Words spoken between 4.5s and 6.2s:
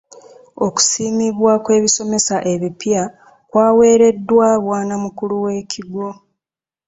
bwanamukulu ow'ekigo.